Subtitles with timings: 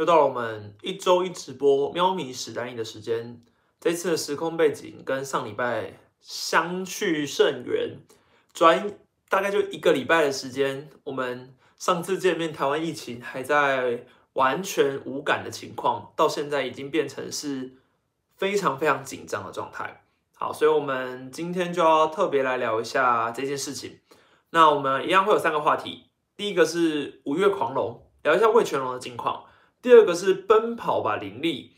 [0.00, 3.38] 又到了我们一周一直播喵咪史丹利的时间。
[3.78, 7.98] 这次的时空背景跟上礼拜相去甚远，
[8.54, 8.96] 转
[9.28, 10.88] 大概就一个礼拜的时间。
[11.04, 17.72] 我们上次见面，台湾疫情还在完全无感的情况，到现在已经变成是
[18.38, 20.02] 非常非常紧张的状态。
[20.34, 24.00] 好，所以我们今天就要特别来聊一下这件事情。
[24.48, 26.06] 那我们一样会有三个话题，
[26.38, 29.44] 第一个是五月狂龙，聊一下魏全龙的近况；
[29.82, 31.72] 第二个是奔跑吧林立，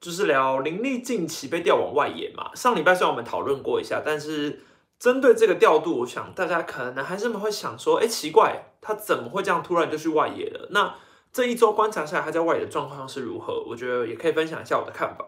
[0.00, 2.50] 就是聊林立近期被调往外野嘛。
[2.54, 4.60] 上礼拜虽然我们讨论过一下，但是
[4.98, 10.68] 针对这个调度，我想大家可能还是会想说，哎，奇怪，他怎么会这样突然就去外野了？
[10.70, 10.94] 那
[11.32, 13.64] 这一周观察下来，他在外野的状况是如何？
[13.68, 15.26] 我觉得也可以分享一下我的看法。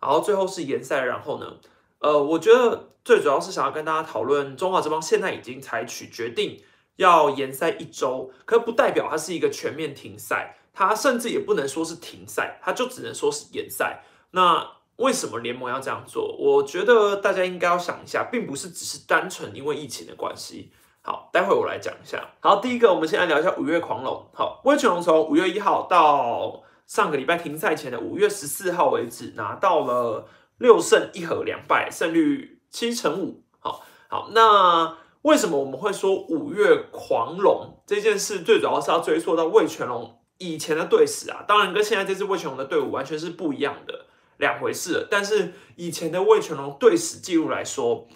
[0.00, 1.56] 然后最后是延赛，然后呢？
[1.98, 6.62] 呃，我觉得最主要是想要跟大家讨论，中华之邦现在已经采取决定
[6.96, 10.56] 要延赛一周，可不代表它是一个全面停赛，
[10.88, 14.02] 它甚至也不能说是停赛，它就只能说是延赛。
[14.30, 14.66] 那
[14.96, 16.36] 为什么联盟要这样做？
[16.38, 20.72] 我觉得大家应该要想一下，并不是只是单纯因为疫情的关系。
[21.02, 22.30] 好，待会我来讲一下。
[22.40, 24.26] 好，第一个，我们先来聊一下五月狂龙。
[24.34, 30.28] 好，威权龙从五月一号到上个礼拜停赛前的五月十四号为止，拿到了。
[30.60, 33.42] 六胜一和两败，胜率七成五。
[33.60, 38.40] 好好，那为什么我们会说五月狂龙这件事？
[38.42, 41.44] 最主要是要追溯到魏全龙以前的队史啊。
[41.46, 44.06] 当然，跟现在这支魏全龙的队伍完全是不一样的
[44.38, 45.06] 两回事。
[45.08, 48.08] 但是以前的魏全龙队史记录来说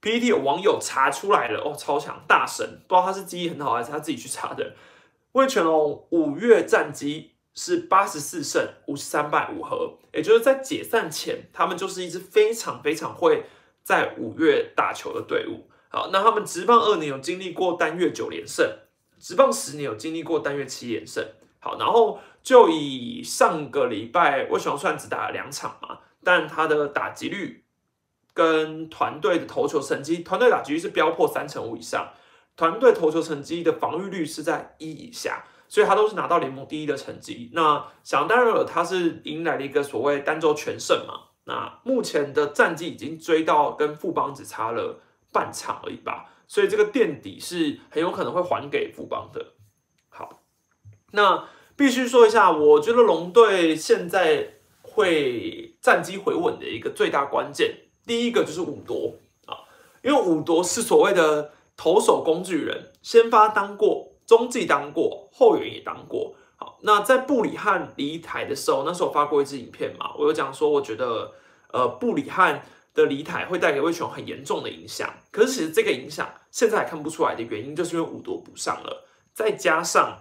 [0.00, 4.74] ，PPT 有网友查出来了哦，超强大神，不知道他是记忆很好还是他自己去查的。
[5.32, 7.32] 魏全龙五月战绩。
[7.56, 13.44] 是八十四胜五十三败五和，也就是在解散前，他们就是一支非常非常会
[13.84, 15.70] 在五月打球的队伍。
[15.88, 18.68] 好，那他们直棒二年有经历过单月九连胜，
[19.20, 21.24] 直棒十年有经历过单月七连胜。
[21.64, 27.64] 好，然后就以上个礼拜，魏雄算只打了两场嘛，但他的打击率
[28.34, 32.12] 跟团队的投球成绩，团队打击率是飙破三成五以上，
[32.54, 35.44] 团队投球成绩的防御率是在一以下。
[35.66, 37.50] 所以他都是拿到联盟第一的成绩。
[37.54, 41.14] 那想当然了，他是迎来了一个所谓单周全胜嘛。
[41.44, 45.00] 那目前的战绩已经追到跟富邦只差了
[45.32, 46.30] 半场而已吧。
[46.46, 49.54] 所以这个垫底是很有可能会还给富邦的。
[50.10, 50.42] 好，
[51.12, 51.44] 那
[51.76, 57.74] 必须说一下，我觉得龙队现在会战绩回稳的一个最大关键，
[58.06, 59.14] 第一个就是五夺
[59.46, 59.58] 啊，
[60.02, 64.10] 因为五夺是所谓的投手工具人，先发当过。
[64.26, 66.34] 中继当过，后援也当过。
[66.56, 71.30] 好，那在布里汉离台的时候，那时候发过一支影片嘛，我有讲说，我觉得
[71.70, 72.64] 呃布里汉
[72.94, 75.12] 的离台会带给魏全龙很严重的影响。
[75.30, 80.16] 可是其实这个影响现在还看不出来的原因，就是因为五夺补上了，再加上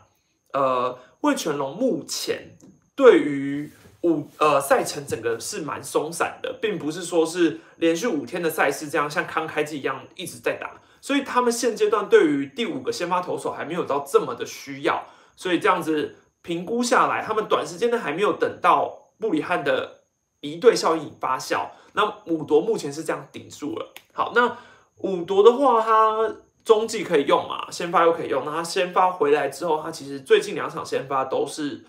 [0.52, 2.58] 呃魏全龙目前
[2.96, 10.72] 对于五呃赛程整个是蛮松散的，并不是说是连续五天的赛事这样像康开季一样一直在打。
[11.00, 15.06] 所以他们现阶段对于第五个先发投手还没有到这么的需要，
[15.38, 20.02] 所以这样子评估下来，他们短时间内还没有等到布里汉的
[20.42, 21.70] 一队效应发酵。
[21.94, 23.94] 那五夺目前是这样顶住了。
[24.12, 24.58] 好，那
[24.98, 28.44] 五夺的话，他中继可以用嘛，先发又可以用。
[28.46, 31.86] 那他先发回来之后，他其实最近两场先发都是，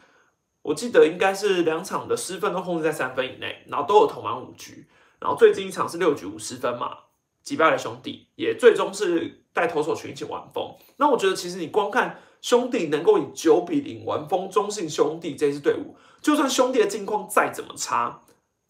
[0.62, 4.86] 我记得应该是两场的失分都控制在三分以内，然后都有投满五局，
[5.20, 6.98] 然后最近一场是六局五十分嘛。
[7.42, 10.74] 击败了兄弟，也最终是带投手群一起完封。
[10.96, 18.22] 那我觉得，其实你光看兄弟能够以九比零完封中信兄弟这支队伍，就算兄弟的境况再怎么差，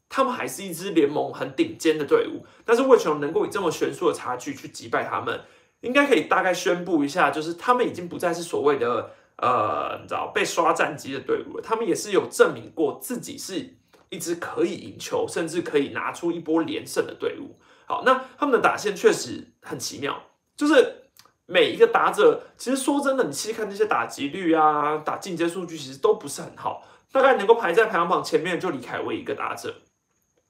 [0.09, 2.45] 他们还是一支联盟很顶尖的队伍。
[2.65, 5.43] 但是为什么能够以这么悬殊的差距去击败他们？
[5.85, 11.63] 应该可以大概宣布一下，就是他们已经不再是所谓的呃，你知道被刷战绩的队伍了。
[11.63, 13.77] 他们也是有证明过自己是
[14.09, 17.59] 一支可以赢球，甚至可以拿出一波连胜的队伍。
[17.87, 20.19] 好，那他们的打线确实很奇妙，
[20.57, 21.11] 就是
[21.45, 29.75] 每一个打者，其实说真的，你细看那些打击率啊、打进阶数据，其实都不是很好，大概能够排在排行榜前面就李凯威一个打者。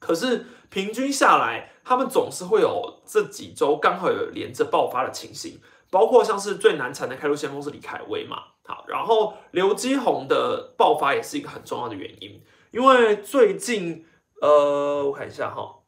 [0.05, 5.59] 可是平均下来，他们总是会有这几周刚好有连着爆发的情形，
[5.91, 14.05] 包括像是最难缠的开路先锋是李凯威嘛，好，然后刘基宏的爆发也是一个很重要的原因，因为最近
[14.43, 15.81] 呃，我看一下哈，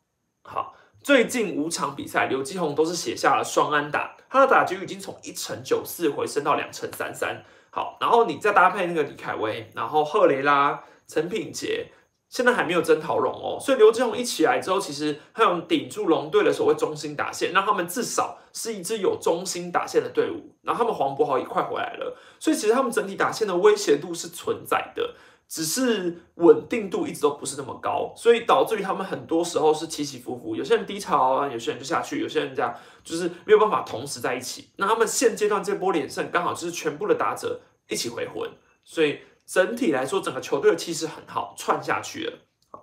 [0.42, 0.74] 好。
[1.02, 7.44] 最近五场比赛，刘基宏都是写下了双安打，他的打击已经从一成九四回升到两成三三。
[7.70, 11.92] 好，然后你再搭配那个李凯威，然后赫雷拉、陈品杰，
[12.28, 20.54] 现在还没有曾陶荣哦，所以刘志宏一起来之后，其实他有顶住龙队的所谓中心打线，让他们至少是一支有中心打线的队伍。
[20.62, 25.14] 然后他们黄博豪也快回来了，所以其实他们整体打线的威胁度是存在的。
[25.48, 32.74] 只是稳定度一直都不是那么高，所以导致于他们很多时候是起起伏伏，有些人低潮啊，有些人就下去，有些人这样
[33.04, 34.70] 就是没有办法同时在一起。
[34.74, 38.50] 那他们现阶段这波连胜刚好就是全部的打者一起回魂，
[38.82, 42.38] 所以整体来说整个球队的气势很好，串下去了。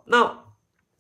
[0.06, 0.46] 那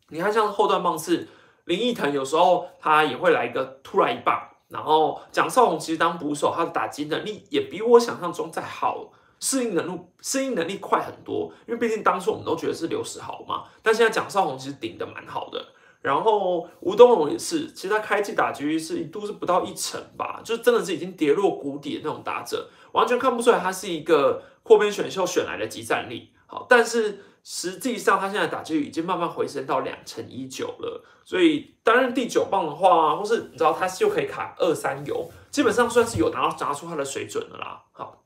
[0.09, 1.27] 你看像后段棒次
[1.65, 9.11] 林奕腾有时候他也会来一个突然一棒，然后蒋少红其实当捕手他的打击能力也比我想象中再好。
[9.39, 15.61] 适应能力适应能力快很多，因为毕竟当初我们都觉得是刘世豪嘛，但现在蒋少红其实顶的蛮好的。
[16.03, 26.31] 然后吴东荣也是，其实他开季打击率是一度是不到一成吧，就真的是已经跌落谷底的那种打者，完全看不出来他是一个扩编选秀选来的集战力。
[26.45, 37.81] 好，但是实际上他现在打击率已经慢慢回升到两成一九了，所以担任第九棒的话，或是你知道他就可以卡二三游，基本上算是有拿拿出他的水准了啦。
[37.91, 38.19] 好。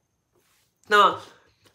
[0.89, 1.15] 那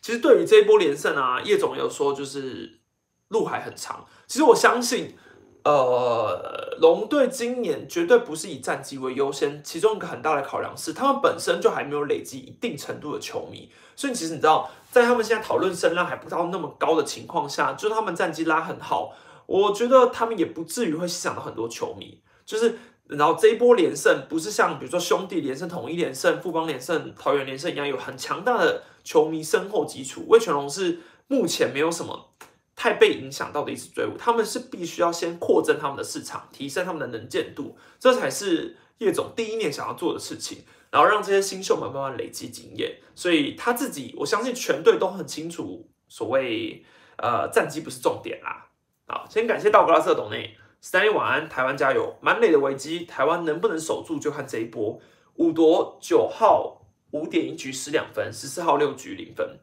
[0.00, 2.80] 其实对于这一波连胜啊，叶总有说就是
[3.28, 4.04] 路还很长。
[4.26, 5.14] 其实我相信，
[5.64, 13.70] 呃，龙队今年绝对不是以战绩为优先，其中一个很大的考量是他们本身就还没有累积一定程度的球迷。
[13.94, 19.12] 所以其实你知道，在他们现在讨论声量还不到那么高的情况下，就他们战绩拉很好，
[19.46, 22.20] 我觉得他们也不至于会吸引到很多球迷。
[22.44, 22.78] 就是。
[23.08, 30.24] 然后这一波连胜不是像比如说兄弟连胜、统一连胜、富邦连胜、桃园连胜一样有很强大的球迷深厚基础。
[30.28, 32.30] 魏全龙是目前没有什么
[32.74, 40.64] 太被影响到的一次追舞，他们是必须要先扩增他们的市场，提升他们的能见度，这才是叶总第一年想要做的事情。
[40.90, 46.84] 然后让这些新秀们慢慢累积经验，所以他自己我相信全队都很清楚，所谓
[47.16, 48.68] 呃战绩不是重点啦。
[49.06, 50.54] 好，先感谢道格拉斯的董内。
[50.82, 52.18] Stanley 晚安，台湾加油！
[52.20, 55.00] 满垒的危机，台湾能不能守住，就看这一波。
[55.36, 56.82] 五夺九号
[57.12, 59.60] 五点一局失两分，十四号六局零分，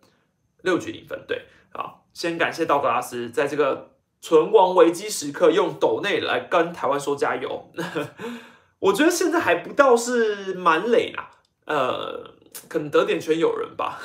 [0.64, 1.26] 六局零分。
[1.28, 7.72] 对，好，先感谢道格拉斯在这个存亡危机时刻用斗内来跟台湾说加油。
[8.80, 11.30] 我觉得现在还不到是满垒啦，
[11.66, 12.34] 呃。
[12.68, 14.02] 可能得点全有人吧，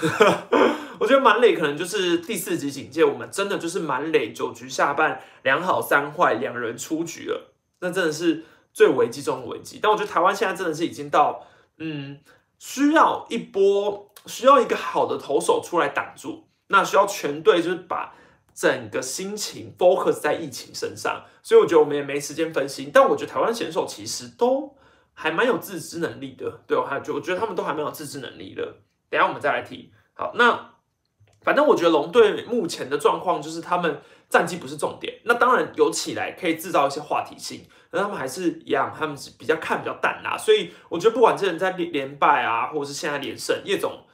[1.00, 9.80] 我觉得满垒可能就是第四级警戒，我们真的就是满垒九局下半两好三坏两人出局了，那真的是最危机中的危机。
[9.82, 11.44] 但我觉得台湾现在真的是已经到，
[11.78, 12.20] 嗯，
[12.58, 18.14] 需要一波，需要一个好的投手出来挡住，那需要全队就是把
[18.52, 22.90] 整个心情 focus 在疫情身上，所以我觉得我们也没时间分析。
[22.92, 24.76] 但我觉得台湾选手其实都。
[25.16, 28.64] 还蛮有自知能力的，对我还就我觉得他们都还蛮有自知能力的。
[29.08, 29.92] 等下我们再来提。
[30.12, 30.72] 好，那
[31.40, 35.20] 反正我觉得龙队目前的状况就是他们战绩不是重点。
[35.24, 40.36] 那当然有起来可以制造一些话题性，但他们还是一样，他们是比较看比较淡啦。
[40.36, 44.04] 所以我觉得不管这人在连连败啊，或者是现在连胜，叶总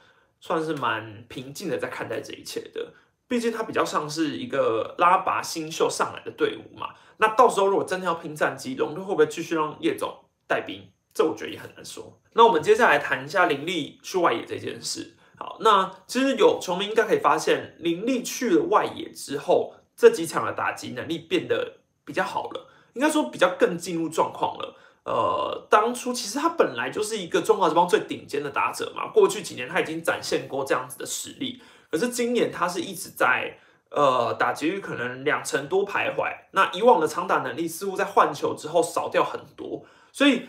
[0.41, 2.93] 算是蛮平静的在看待这一切的。
[3.29, 6.89] 毕竟他比较像是一个拉拔新秀上来的队伍嘛。
[7.15, 10.25] 那到时候如果真的要拼战绩，龙队会不会继续让叶总？
[10.47, 12.19] 带兵，这我觉得也很难说。
[12.33, 15.15] 那我们接下来谈一下林立去外野这件事。
[15.37, 24.75] 好，那其实有球迷应该可以发现，林立去了外野之后，这几场的打击能力变得比较好了，应该说比较更进入状况了。
[25.03, 33.57] 呃，当初其实他本来就是一个中华之邦最顶尖的打者嘛，过去几年他已经展现过这样子的实力，可是今年他是一直在
[33.89, 39.83] 呃打击率可能两成多徘徊，那以往的长打能力似乎在换球之后少掉很多。
[40.11, 40.47] 所以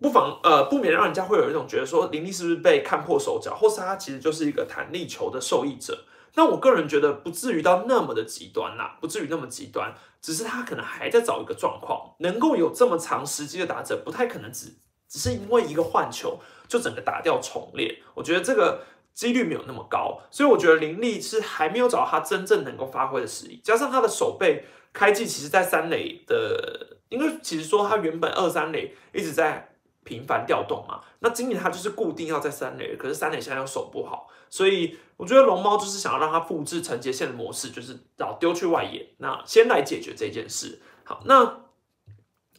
[0.00, 6.04] 不妨呃，不免让人家会有一种觉得说林立是不是被看破手脚，或是他其实就是一个弹力球的受益者。
[6.34, 14.74] 那我个人觉得不至于到那么的极端啦，不至于那么极端，只是他可能还在找一个状况，能够有这么长时机的打者，不太可能只
[15.08, 17.96] 只是因为一个换球就整个打掉重练。
[18.14, 18.82] 我觉得这个
[19.12, 26.98] 几率没有那么高，所以我觉得林立是还没有找到他真正能够发挥的实力，加上他的手背开季其实在三垒的。
[27.10, 29.68] 因为其实说他原本二三垒一直在
[30.04, 40.80] 频繁调动嘛，那今年他就是固定要在三垒，可是三垒现在又守不好，所以我觉得龙猫就是想要让他复制承接线的模式，就是老丢去外野，那先来解决这件事。
[41.04, 41.60] 好，那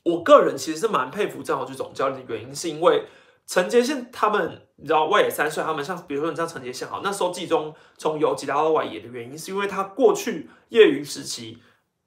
[0.03, 3.05] 我个人其实是蛮佩服郑豪这总教练的原因，是因为
[3.47, 11.57] 承接线他们你知道外野三岁，他们像比如说你像承接线好，那时候季中从游击到外野的原因，是因为他过去业余时期。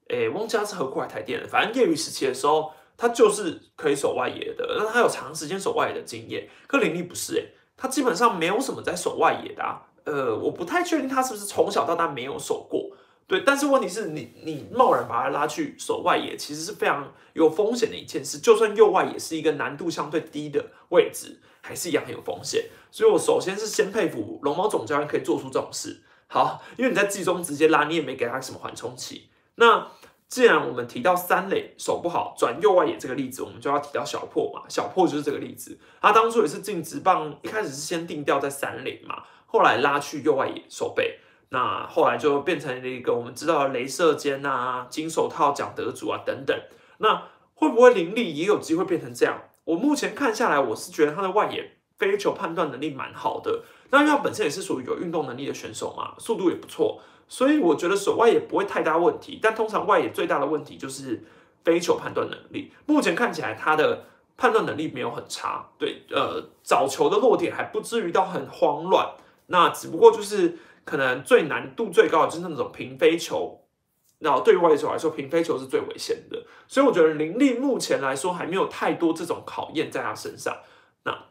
[0.09, 6.47] 诶，汪家是何库还台电的，反正业余时期的时候，他就是可以守外野的，那他有长时间守外野的经验。
[6.67, 12.91] 可林立不是诶，他基本上没有什么在守外野的，啊呃，我不太确定他是不是从小到大没有守过。
[13.27, 18.37] 对，但是问题是你你贸然把他拉去守外野，其实是非常有风险的一件事。
[18.37, 22.69] 就算右外野是一个难度相对低的位置，还是一样很有风险。
[22.91, 26.03] 所以我首先是先佩服龙猫总教练可以做出这种事。
[26.27, 29.29] 好，因为你在季中直接拉，你也没给他什么缓冲期。
[29.55, 29.87] 那
[30.35, 34.63] 既然我们提到三垒守不好转右外野这个例子，我们就要提到小破嘛。
[34.67, 41.19] 小破就是这个例子，他当初也是进直棒，一开始是先定调在三垒嘛，后来拉去右外野守备，
[41.51, 46.53] 那后来就变成了一个我们知道的镭射尖啊、金手套奖得主啊等等。
[46.97, 47.23] 那
[47.53, 49.39] 会不会林立也有机会变成这样？
[49.63, 53.63] 我目前看下来，我是觉得他的外野飞球判断能力蛮好的。
[53.89, 56.99] 那因为他本身也是属于有运动能力的选手嘛，速度也不错。
[57.27, 61.23] 所以我觉得手外也不会太大问题，但通常外野最大的问题就是
[61.63, 62.71] 飞球判断能力。
[62.85, 64.05] 目前看起来他的
[64.37, 69.09] 判断能力没有很差，对，呃，找球的落点还不至于到很慌乱。
[69.47, 73.61] 那只不过就是可能最难度最高的就是那种平飞球，
[74.19, 76.43] 那对于外野手来说，平飞球是最危险的。
[76.67, 80.55] 所以我觉得林立目前来说还没有太多这种考验在他身上。
[81.03, 81.25] 那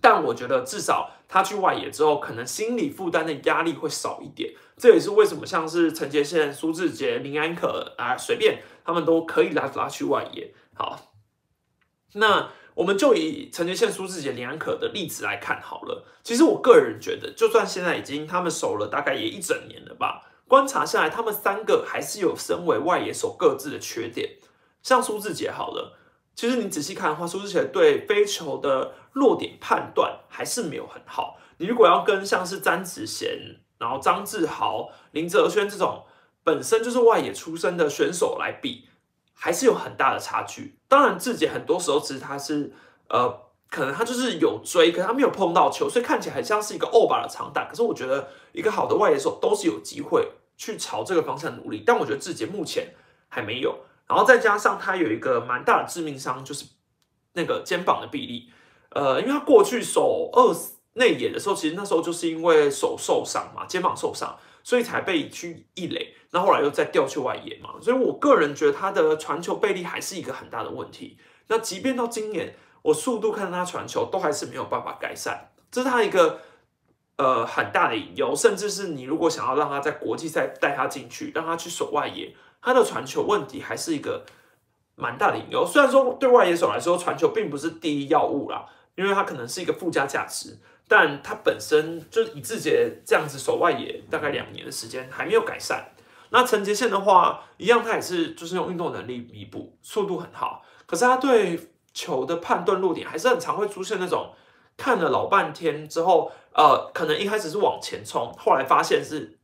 [0.00, 4.54] 但我觉得至少他去外野之后，可能心理负担的压力会少一点。
[4.76, 10.54] 这也是为什么像是陈杰宪、苏志杰、林安可啊，随便他们都可以拉拉去外野。
[10.74, 11.12] 好，
[12.14, 16.06] 那我们就以陈杰宪、苏志杰、林安可的例子来看好了。
[16.22, 24.38] 其实我个人觉得，就算现在已经他们守了大概也一整年了吧，观察下来，他们三个还是有身为外野手各自的缺点。
[24.82, 25.98] 像苏志杰好了，
[26.40, 31.36] 其实你仔细看的话，苏志杰对飞球的落点判断还是没有很好。
[31.58, 36.02] 你如果要跟像是詹子贤，然后张志豪、林哲轩这种
[36.42, 38.88] 本身就是外野出身的选手来比，
[39.34, 40.78] 还是有很大的差距。
[40.88, 42.72] 当然，志杰很多时候其实他是
[43.10, 47.66] 呃，可能他就是有追，可他没有碰到球，所以看起来很像是一个欧巴的长打。
[47.66, 51.82] 可是我觉得一个好的外野手都是有机会去朝这个方向努力。
[51.84, 52.94] 但我觉得志杰目前
[53.28, 53.78] 还没有。
[54.10, 56.66] 然后再加上他有一个蛮大的致命伤，就是
[57.32, 58.50] 那个肩膀的臂力。
[58.90, 60.54] 呃，因为他过去守二。
[60.94, 67.70] 内野的时候，其实那时候就是因为手受伤嘛，肩膀受伤，所以才被去一垒，那后来又再调去外野嘛。
[67.80, 71.16] 所以我个人觉得他的传球背力还是一个很大的问题。
[71.46, 76.40] 那即便到今年，我速度看他传球都还是没有办法改善，这是他一个
[77.18, 78.34] 呃很大的隐忧。
[78.34, 84.24] 甚至是你如果想要让他在国际赛带他进去，让他去守外野，他的传球问题还是一个
[84.94, 85.66] 蛮大的隐忧。
[85.66, 90.58] 虽然说对外野手来说，传球并不是第一要务啦，因为他可能是一个附加价值。
[90.88, 92.70] 但他本身就是以自己
[93.06, 95.88] 这样子守外野大概两年的时间还没有改善。
[96.30, 104.32] 那陈杰宪的话，一样他也是就是用运动能力弥补，速度很好，可是他对球的判断落点还是很常会出现那种
[104.76, 109.38] 看了老半天之后，呃，可能一开始是往前冲，后来发现是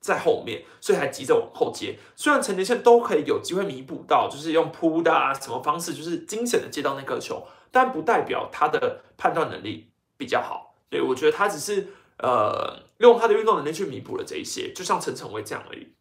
[0.00, 1.98] 在后面，所以还急着往后接。
[2.14, 10.74] 虽然陈杰宪都可以有机会弥补到，就是用扑的啊什么方式，就是惊险的接到那颗球，但不代表他的判断能力比较好。
[10.88, 11.88] 对，我觉得他只是
[12.18, 15.92] 呃用他的运动能力去弥补了这一些，就像陈成威这样而已。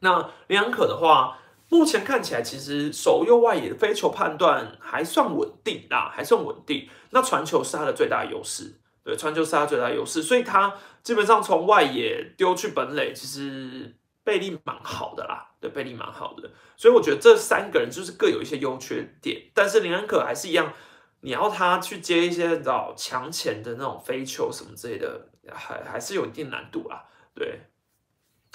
[0.00, 6.88] 那林安可的话，目前看起来其实守右外野的飞球判断还算稳定啊，还算稳定。
[7.10, 13.94] 那传球是他的最大优势，对，传球是他最大优势，所以他基本上从外野丢去本垒，其实
[14.24, 16.50] 背力蛮好的啦，对，背力蛮好的。
[16.76, 20.72] 所以我觉得这三个人就是各有一些优缺点，但是林安可还是一样。
[21.20, 27.02] 你要他去接一些找强前的那种飞球什么之类的，还还是有一定难度啦。
[27.34, 27.60] 对，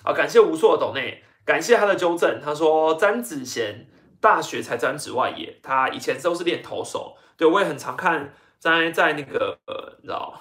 [0.04, 2.40] 好，感谢无数的董内，感谢他的纠正。
[2.40, 3.88] 他说詹子贤
[4.22, 7.18] 大学才专职外野，他以前都是练投手。
[7.38, 10.40] 对我也很常看在在那个呃，你知道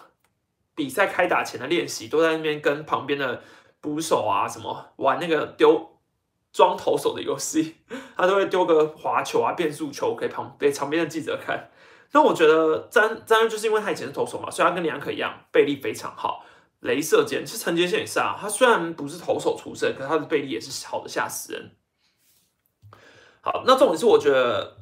[0.75, 3.43] 比赛开打前的练习，都在那边跟旁边的
[3.81, 5.99] 捕手啊什么玩那个丢
[6.53, 7.77] 装投手的游戏，
[8.17, 11.71] 他都会丢个滑球啊、变速球给旁给旁边的记者看。
[12.13, 16.45] 那我觉得詹詹恩就是因为他以前是投手嘛，所以他跟李安可一样，背力非常好。
[16.81, 21.73] 镭射箭其实陈杰宪也是啊，他虽然不是投手出身，可他的背力也是好的吓死人。
[23.41, 24.77] 好，那重点是我觉得，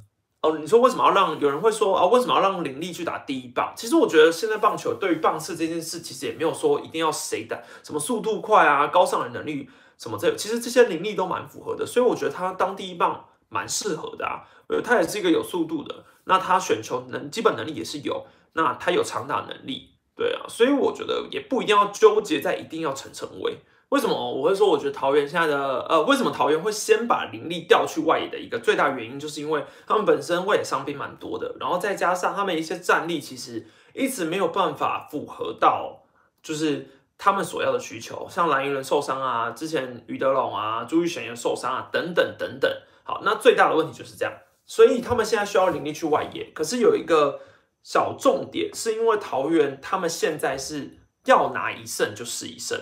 [0.58, 3.72] 你说为什么要让有人会说啊，为什么要让林立去打第一棒？
[3.76, 14.44] 其实我觉得现在棒球对于棒次这件事，其实也没有说一定要谁打什么速度快啊、高上的能力什么这，其实这些林立都蛮符合的，所以我觉得他当第一棒蛮适合的啊。
[14.68, 16.04] 呃，他也是一个有速度的。
[16.24, 23.58] 那他选球能基本能力也是有，那他有长打能力，对啊，所以我觉得也不一定要纠结在一定要陈成威。
[23.90, 33.64] 为什么我会说我觉得桃园现在的呃，为什么桃园会先把林立调去外野的一个最大原因，就是因为他们本身外野伤兵蛮多的，然后再加上他们一些战力其实
[33.94, 36.02] 一直没有办法符合到
[36.42, 42.70] 就是他们所要的需求，像蓝鱼人受伤啊，之前于德龙啊、朱玉璇也受伤啊，等等等等。
[43.04, 44.34] 好，那最大的问题就是这样。
[44.64, 47.40] 所以他们现在需要林立去外野，可是有一个
[47.84, 52.76] 小重点，是因为桃园他们现在是要拿一胜就是一胜，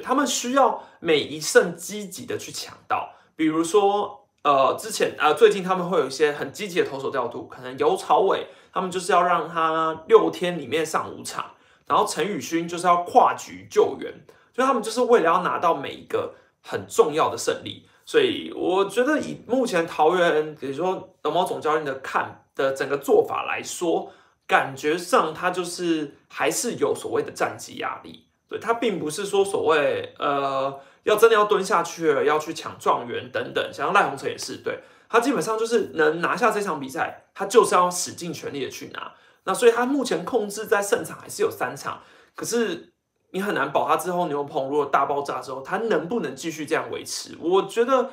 [0.00, 11.52] 他们需要每一胜积极的去抢到，比如说呃之前啊最近他们会有一些很积极的投手调度，可能尤朝伟他们就是要让他六天里面上五场，
[11.86, 14.12] 然后陈宇勋就是要跨局救援，
[14.54, 17.86] 所以他们就是为了要拿到每一个很重要的胜利。
[18.06, 24.12] 所以我觉得以目前桃园，比如说龙猫总教练的看的整个做法来说，
[24.46, 28.23] 感觉上他就是还是有所谓的战绩压力。
[28.48, 33.72] 对他并不是说所谓呃要真的要蹲下去了，要去抢状元等等。
[33.72, 39.12] 像赖鸿成也是，对他基本上就是能拿下这场比赛，他就是要使尽全力的去拿。
[39.44, 42.02] 那所以他目前控制在胜场还是有三场，
[42.34, 42.90] 可是。
[43.34, 47.36] 你很难保他之后牛棚如果大爆炸之后，他能不能继续这样维持？
[47.40, 48.08] 我觉得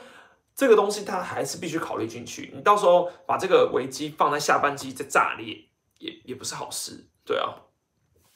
[0.55, 2.51] 这个东西他还是必须考虑进去。
[2.55, 5.63] 你到时候把这个危机放在下半季再炸裂，
[5.99, 7.05] 也也不是好事。
[7.23, 7.53] 对啊，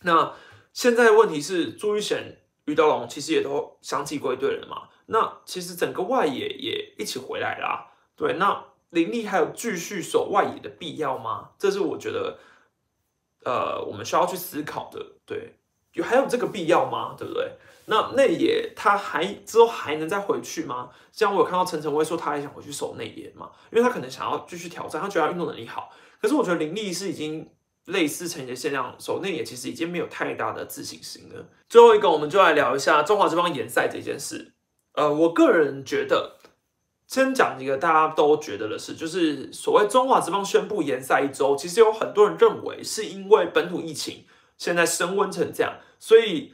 [0.04, 0.32] 那
[0.76, 4.90] 现在问题是朱玉贤、于德龙其实也都相继归队了嘛？
[5.06, 7.94] 那其实整个外野也一起回来啦。
[8.18, 11.52] 对，那林立还有继续守外野的必要吗？
[11.58, 12.38] 这是我觉得
[13.46, 15.14] 呃我们需要去思考的。
[15.26, 15.56] 对。
[15.94, 17.16] 有还有这个必要吗？
[17.18, 17.54] 对不对？
[17.86, 20.90] 那内野他还之后还能再回去吗？
[21.14, 25.90] 像我有看到陈晨威说他还想回去守内野嘛，因为他可能想要继续挑战，他觉得他运动能力好。
[26.22, 27.50] 可是我觉得林立是已经
[27.86, 31.46] 类似陈杰宪那样守内野，其实已经没有太大的自信心了。
[31.70, 34.54] 最后一个，我们就来聊一下中华之邦延赛这件事。
[34.94, 36.38] 呃，我个人觉得，
[37.08, 44.26] 先讲一个大家都觉得的事，就是所谓中华之邦宣布延赛一周，其实有很多人认为是因为本土疫情。
[44.58, 46.54] 现在升温成这样，所以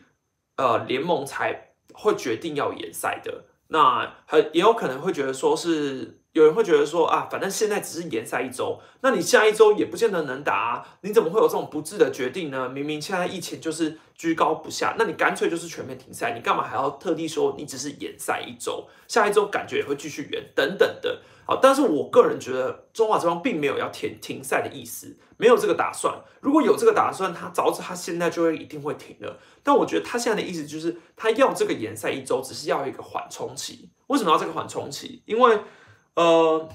[0.55, 3.43] 呃联盟才会决定要延赛的。
[3.73, 12.67] 那很也有可能会觉得说是有人会觉得说啊，反正现在只是延赛一周，那你下一周也不见得能打，啊你怎么会有这种不智的决定呢？
[12.67, 21.21] 明明现在疫情就是居高不下，那你干脆就是全面停赛，你干嘛还要特地说你只是延赛一周，下一周感觉也会继续延等等的。
[21.45, 26.13] 好，但是我个人觉得中华之邦并没有要停停赛的意思，没有这个打算。
[26.39, 29.39] 如果有这个打算，他早知他现在就会一定会停了。
[29.63, 33.89] 但我觉得他现在的意思就是他要这个延赛一周，只是要一个缓冲期。
[34.05, 35.23] 为什么要这个缓冲期？
[35.25, 35.59] 因为
[36.13, 36.69] 呃，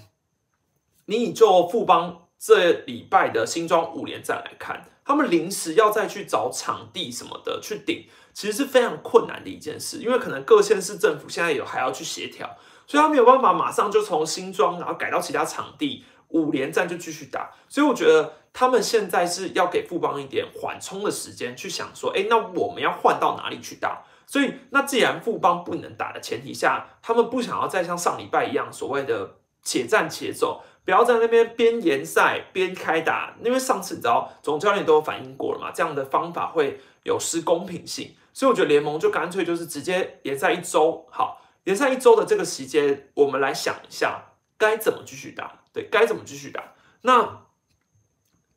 [1.04, 12.56] 你以就富邦这礼拜的新庄五连战来看，他们临时要再去找场地什么的去顶，其实是非常困难的一件事，因为可能各县市政府现在有还要去协调。
[12.88, 17.50] 所以他没有办法马上就从新庄，然后改到其他场地，五连战就继续打。
[17.68, 24.02] 所以我觉得他们现在是要给富邦一点缓冲的时间，去想说，哎，那我们要换到哪里去打？
[24.26, 33.36] 所以那既然富邦不能打的前提下，他们不想要再像上礼拜一样，所谓的且战且走，不要在那边边延赛边开打。
[33.44, 38.14] 因为上次你知道总教练都有反映过了嘛，这样的方法会有失公平性。
[38.32, 41.42] 所以我觉得联盟就干脆就是直接延赛一周，好。
[41.64, 45.60] 连赛一周的这个时间，我们来想一下该怎么继续打。
[45.74, 46.72] 对，该怎么继续打？
[47.02, 47.42] 那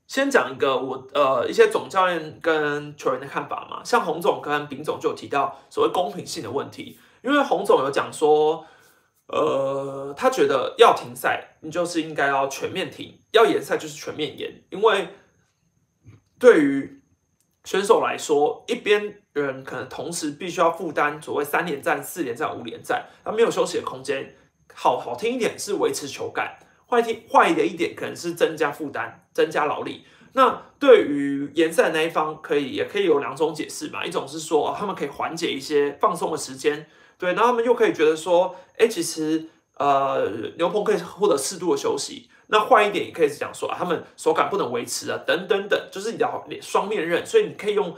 [0.09, 3.81] 先讲一个我呃一些总教练跟球员的看法嘛。
[3.85, 8.65] 像洪总跟丙总就有提到所谓公平性的问题，因为洪总有讲说，
[9.27, 15.09] 呃，他觉得要停赛，你就是应该要全面停；要延赛就是全面延，因为
[16.37, 17.01] 对于
[17.63, 19.21] 选手来说，一边。
[19.31, 24.35] 人可能同时必须要负担所谓三连战、四连战、五连战，他没有休息的空间。
[24.73, 26.57] 好好听一点是维持球感，
[26.89, 30.03] 坏听坏的一点可能是增加负担、增加劳力。
[30.33, 34.05] 那对于延赛那一方，可以也可以有两种解释嘛。
[34.05, 39.45] 一种是说，他们可以缓解一些放松的时间，对，然后他们又可以觉得说，哎，其实
[39.77, 42.29] 呃牛棚可以获得适度的休息。
[42.47, 47.95] 那坏一点也可以是讲说啊，他们手感不能维持啊，等等等，就是你要双面刃，所以你可以用。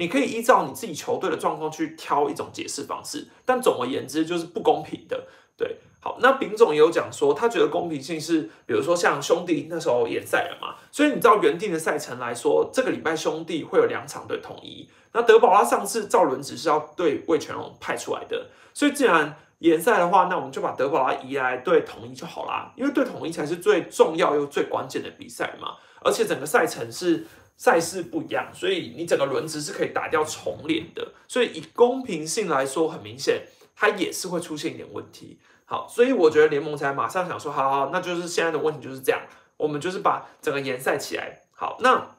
[0.00, 5.26] 你可以依照你自己球队的状况去挑一种解释方式，但总而言之就是不公平的。
[5.56, 14.88] 对，好，那丙总也有讲说，他觉得公平性是，比如说像兄弟那时候也赛了嘛，所以你知道原定的赛程来说，这个礼拜兄弟会有两场对统一。
[15.12, 27.26] 那德保拉上次赵伦只是要对魏全龙派出来的，所以既然联赛的话，那我们就把德保拉移来对统一就好啦，因为对统一才是最重要又最关键的比赛嘛，而且整个赛程是。
[27.60, 31.04] 赛事不一样，所以你整个轮值是可以打掉重连的。
[31.26, 33.42] 所以以公平性来说，很明显
[33.74, 35.36] 它也是会出现一点问题。
[35.70, 39.20] 好，所以我觉得联盟才马上想说，好好，那就是现在的问题就是这样，
[39.58, 41.42] 我们就是把整个延赛起来。
[41.52, 42.16] 好，那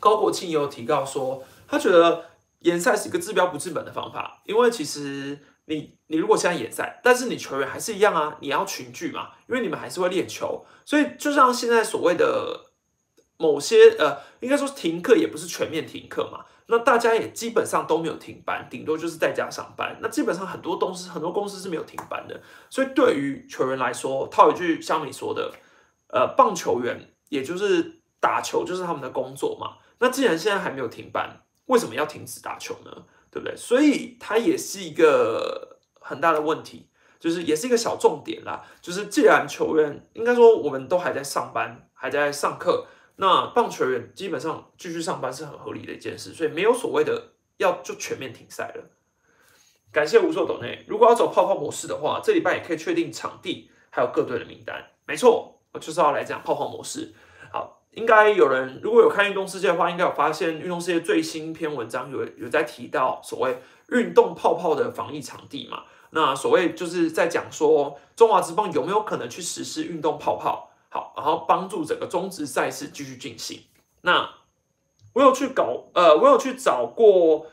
[0.00, 2.24] 高国庆也有提到说，他觉得
[2.58, 12.72] 延赛是一个治标不治本的方法，因为其实你你如果现在延赛，但是你球员还是一样啊，你要群聚嘛，因为你们还是会练球，所以就像现在所谓的。
[13.38, 19.98] 某些呃，应该说停课也不是全面停课嘛，那大家也基本上都没有停班，顶多就是在家上班。
[20.00, 25.52] 那基本上很多公司很多公司是没有停班的，所以对于球员来说，套一句像你说的，
[26.08, 29.78] 呃，棒球员也就是打球就是他们的工作嘛。
[29.98, 32.90] 那既然现在还没有停班，为什么要停止打球呢？
[33.30, 33.56] 对不对？
[33.56, 38.62] 所以它也是一个很大的问题，就是也是一个小重点啦。
[38.80, 42.86] 就是既然球员应该说我们都还在上班，还在上课。
[43.16, 48.84] 那棒球员基本上继续上班是很合理的一件事，所以没有所谓的要就全面停赛了。
[49.92, 54.82] 感谢无数斗内，如果要走泡泡模式的话，这礼拜也可以确定场地还有各队的名单。
[55.06, 57.12] 没错，我就是要来讲泡泡模式。
[57.52, 65.84] 好，应该有人如果有看运动世界的话，应该有发现运动世界最新一篇文章有有在提到所谓运动泡泡的防疫场地嘛？
[66.14, 70.70] 那所谓就是在讲说中华职棒有没有可能去实施运动泡泡？
[70.92, 73.62] 好，然后帮助整个中职赛事继续进行。
[74.02, 74.28] 那
[75.14, 77.46] 我有去搞，呃，我有去找过，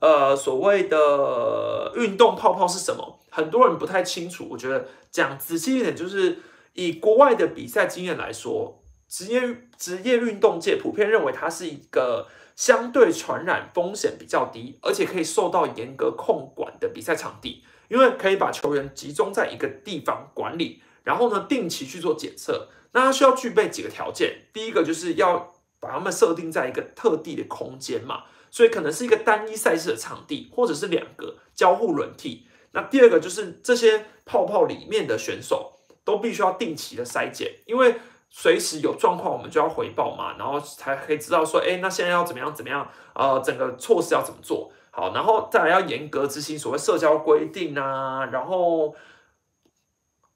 [0.00, 3.20] 呃，所谓的运动泡泡是什么？
[3.30, 4.48] 很多人不太清楚。
[4.50, 6.40] 我觉得讲仔细一点，就是
[6.72, 9.40] 以国外的比赛经验来说，职业
[9.76, 12.26] 职业运动界普遍认为它是一个
[12.56, 22.68] 相对传染风险比较低，而且可以受到严格控管的比赛场地，因为可以把球员集中在一个地方管理，然后呢，定期去做检测。
[22.92, 32.48] 那它需要具备几个条件，第一个就是要把它们设定在一个特定的空间嘛，所以可能是一个单一赛事的场地，或者是两个交互轮替。
[32.72, 37.94] 那第二个就是这些泡泡里面的选手都必须要定期的筛检，因为
[38.28, 48.92] 随时有状况我们就要回报嘛，然后才可以知道说，哎，那现在要怎么样怎么样，呃，整个措施要怎么做好，然后再来要严格执行所谓社交规定啊，然后。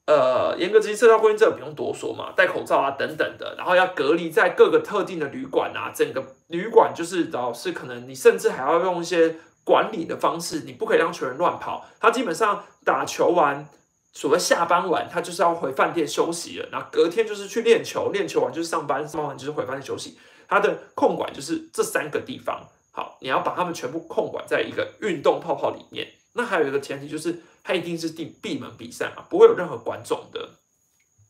[0.06, 11.86] 呃，严格执行社交规定，这不用多说嘛，戴口罩啊等等的，然后要隔离在各个特定的旅馆啊，整个旅馆就是老是可能你甚至还要用一些管理的方式，你不可以让球员乱跑。
[11.98, 13.66] 他基本上打球完，
[14.12, 20.18] 所谓下班完，他就是要回饭店休息了，然后隔天就是去练球，练球完就是上班，上班完就是回饭店休息。
[20.46, 26.06] 他的控管就是这三个地方，好，你要把他们全部控管在一个运动泡泡里面。
[26.34, 27.40] 那还有一个前提就是。
[27.66, 30.50] 它一定是闭闭门比赛嘛，不会有任何观众的。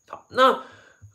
[0.09, 0.63] 好，那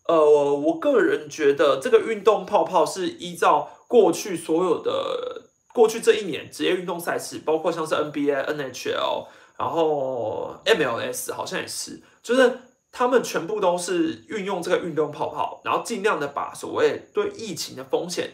[0.09, 5.43] 呃，我个人觉得这个运动泡泡是依照过去所有的
[5.75, 9.27] 过去这一年职业运动赛事，包括像是 NBA、NHL，
[9.59, 12.59] 然后 MLS 好像也是，就是
[12.91, 18.31] 他们全部都是运用这个运动泡泡，然后尽量的把所谓对疫情的风险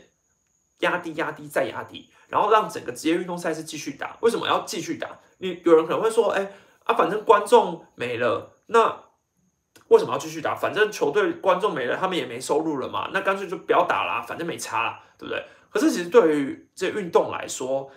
[0.82, 4.16] 压低、压低再压低，然后让整个职业运动赛事继续打。
[4.20, 5.08] 为什么要继续打？
[5.38, 6.52] 你有人可能会说，哎。
[6.86, 8.96] 啊，反正观众没了，那
[9.88, 10.54] 为什么要继续打？
[10.54, 15.44] 反正球队观众没了，他们也没收入了嘛，那干脆就不要打啦，反正没差啦，对不对？
[15.68, 17.90] 可是其实对于这运动来说，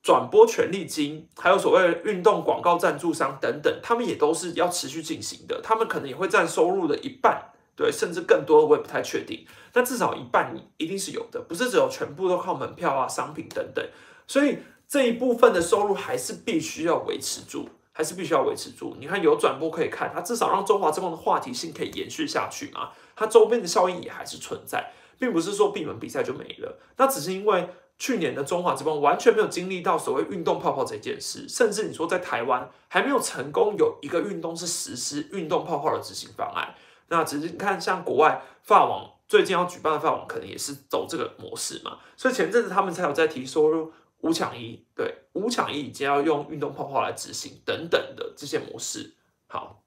[0.00, 9.46] 转播权利金，还有所谓运动广告赞助商等等，他们也都是要持续进行的，他们可能也会占收入的一半，对，甚至更多，我也不太确定。
[9.72, 13.84] 那至少一半一定是有的，不是只有全部都靠门票啊、商品等等，
[14.26, 17.68] 所以这一部分的收入还是必须要维持住。
[17.92, 18.96] 还是必须要维持住。
[18.98, 22.90] 你看有转播可以看，它至少让中华之邦的话题性可以延续下去嘛。
[23.14, 26.78] 它周边的效应也还是存在，并不是说闭门比赛就没了。
[26.96, 36.74] 那只是因为去年的中华之邦完全没有经历到所谓运动泡泡这件事，甚至你说在台湾还没有成功有一个运动是实施运动泡泡的执行方案。
[37.10, 41.98] 那只是你看像国外法网最近要举办的法网，可能也是走这个模式嘛。
[42.16, 43.92] 所以前阵子他们才有在提说。
[44.22, 49.14] 五抢一，对，五抢一已经要用运动泡泡来执行等等的这些模式。
[49.46, 49.82] 好，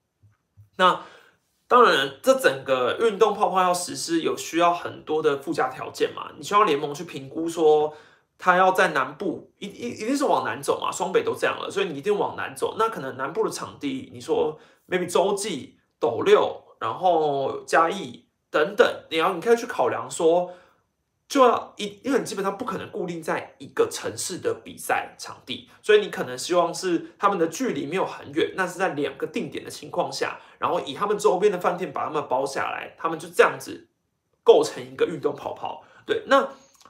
[0.77, 1.03] 那
[1.67, 6.31] 当然，这整个运动泡泡要实施，有需要很多的附加条件嘛？
[6.35, 7.95] 你需要联盟去评估说，
[8.39, 10.91] 它要在南部，一一一定是往南走嘛？
[10.91, 12.75] 双北都这样了，所以你一定往南走。
[12.79, 14.59] 那可能南部的场地，你说
[14.89, 20.51] maybe 洲际、斗六，然后嘉义等等，你要你可以去考量说。
[21.25, 33.87] 就要一，因为你基本上不可能固定在一个城市的比赛场地，所以你可能希望是他们的距离没有很远，那是在两个定点的情况下，然后以他们周边的饭店把他们包下来，他们就这样子
[34.43, 35.83] 构成一个运动跑跑。
[36.05, 36.47] 对，那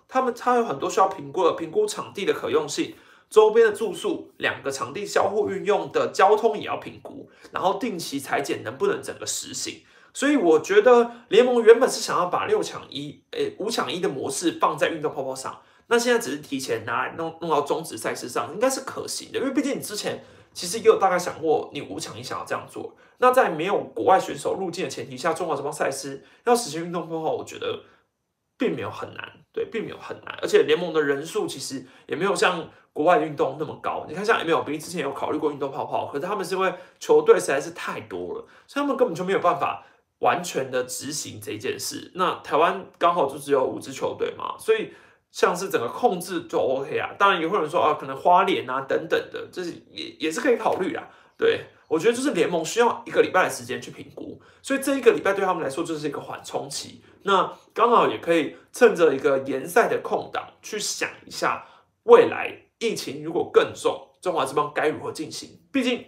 [0.09, 2.95] 他们他有很多需要评估的，评估场地的可用性，
[3.29, 9.83] 周边的住宿，两个场地相互运用的交通也要评估，然后定期裁剪能不能整个实行。
[10.13, 27.81] 所以我觉得联盟原本是想要把六抢一，诶五抢一的模式放在运动泡泡上，那现在只是提前拿来弄弄到中止赛事上，应该是可行的，因为毕竟你之前其实也有大概想过，你五抢一想要这样做，那在没有国外选手入境的前提下，中华这帮赛事要实行运动泡泡，我觉得
[28.55, 34.05] 并没有很难，对，并没有很难，而且联盟的人数其实也没有像国外运动那么高。
[34.07, 39.83] 你看，像 MLB 之前有考虑过运动泡泡，可是他们是因为球队实在是太多了，所以他们根本就没有办法
[40.19, 42.11] 完全的执行这件事。
[42.15, 44.93] 那台湾刚好就只有五支球队嘛，所以
[45.31, 47.09] 像是整个控制就 OK 啊。
[47.17, 51.03] 当然也会有人说啊，可能花莲啊等等的，这是也也是可以考虑啊。
[51.35, 57.03] 对我觉得就是联盟需要一个礼拜的时间去评估，所以这一个礼拜对他们来说就是一个缓冲期。
[57.23, 61.65] 那刚好也可以趁着一个联赛的空档，去想一下
[62.03, 65.61] 未来疫情如果更重，中华之邦该如何进行。
[65.71, 66.05] 毕竟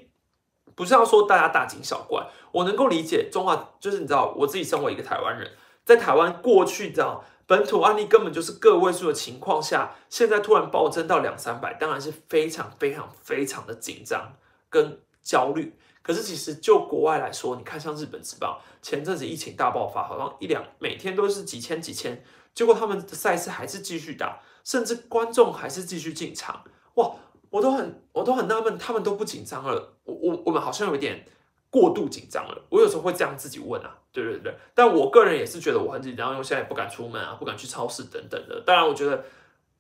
[0.75, 5.49] 不是要说大家大惊小怪，我能够理解中华，就是你知道，我自己身为一个台湾人，
[5.85, 14.33] 在台湾过去的本土案例根本就是个位数的情况下，现在突然暴增到两三百，当然是非常非常非常的紧张
[14.69, 15.73] 跟焦虑。
[16.01, 22.23] 可是其实就国外来说，你看像日本职棒，前阵子疫情大爆发，好像一两每天都是几千几千，
[22.55, 26.63] 结果他们的赛事还是继续打，甚至观众还是继续进场，
[26.95, 27.11] 哇，
[27.51, 31.23] 我都很我都很纳闷，他们都不紧张了，我我我们好像有一点
[31.69, 39.23] 过度紧张了，我有时候会这样自己问啊，对对对，但我个人也是觉得我很紧张，因为现在也不敢出门啊，不敢去超市等等的，当然我觉得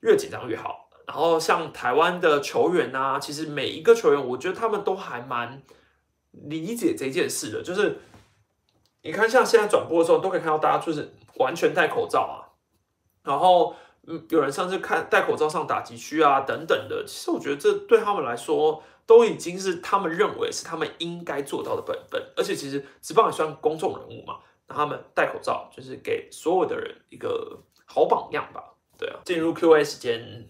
[0.01, 5.63] 越紧张越好，然后像台湾的球员啊，其实每一个球员，我觉得他们都还蛮。
[6.49, 7.97] 理解这件事的，就是
[9.03, 12.44] 你看，像现在转播的时候，都可以看到大家就是完全戴口罩啊，
[13.25, 13.75] 然后
[14.07, 17.03] 嗯，有人上次看戴口罩上打击区啊等等的。
[17.05, 22.21] 其实我觉得这对他们来说，都已经是他们认为是他们应该做到的本分。
[22.37, 28.63] 而且其实职棒也算公众人物嘛，那他们戴口罩就是给所有的人一个好榜样吧。
[28.97, 30.47] 对啊，进入 Q&A 时间，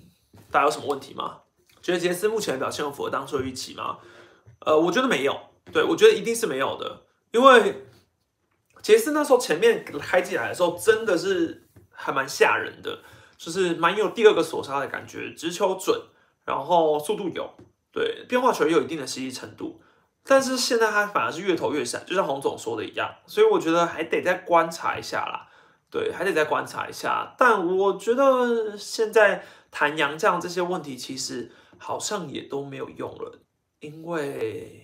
[0.52, 1.40] 大家有什么问题吗？
[1.82, 4.00] 觉得杰斯目前的表现符合当初的预期吗？
[4.60, 5.40] 呃，我觉得没有。
[5.72, 7.86] 对，我觉得一定是没有的，因为
[8.82, 11.65] 杰斯那时候前面开进来的时候，真的是
[11.96, 13.00] 还蛮吓人的，
[13.38, 16.00] 就是蛮有第二个索杀的感觉，直球准，
[16.46, 17.50] 然后速度有，
[17.92, 19.82] 对，变化球也有一定的吸力程度，
[20.24, 25.50] 但是现在他反而是越投越闪，就像洪总说的一样，所以我觉得还得再观察一下啦，
[25.90, 33.40] 对，还得再观察一下，但我觉得现在谈杨绛这些问题，其实好像也都没有用了，
[33.80, 34.82] 因为。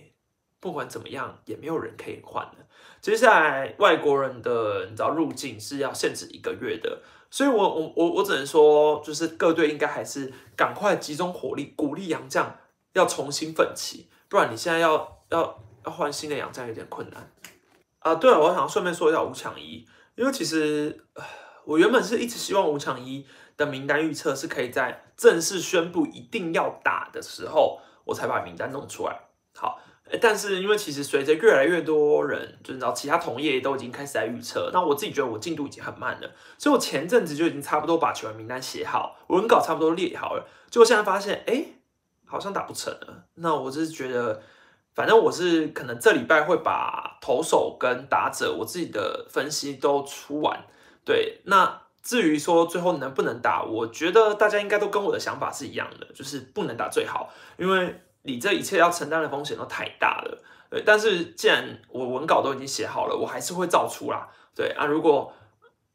[0.62, 2.54] 不管怎么样，也没有人可以换了。
[3.02, 12.56] 接下来外国人的你知道入境是要限制一个月的，所以我我我我只能说，就是各队应该还是赶快集中火力，鼓励洋将
[12.92, 17.28] 要重新奋起，不然你现在要要要换新的洋将有点困难
[17.98, 18.14] 啊。
[18.14, 19.84] 对了，我想顺便说一下吴强一，
[20.14, 21.04] 因为其实
[21.64, 29.31] 我原本是一直希望吴强一的名单预测是可以在正式宣布一定要打的时候，我才把名单弄出来。
[30.20, 41.64] 但是因为其实随着越来越多人，就知道其他同业都已经开始在预测，那我自己觉得我进度已经很慢了，所以我前阵子就已经差不多把球员名单写好，文稿差不多列好了，结果现在发现，哎，
[42.26, 43.24] 好像打不成了。
[43.36, 44.42] 那我就是觉得，
[44.94, 50.64] 反正我是可能这礼拜会把投手跟打者我自己的分析都出完。
[51.04, 58.02] 对，那至于说最后能不能打，我觉得大家应该都跟我的想法是一样的，就是不能打最好，因为。
[58.22, 60.82] 你这一切要承担的风险都太大了，对。
[60.84, 64.86] 但是既然我文稿都已经写好了，我还是会照出啦，对啊。
[64.86, 65.32] 如果